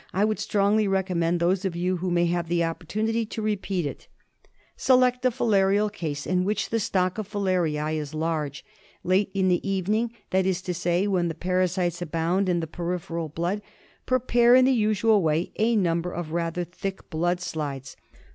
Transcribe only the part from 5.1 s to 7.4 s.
a filarial case in which the stock of